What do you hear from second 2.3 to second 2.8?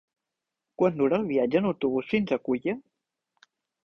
a Culla?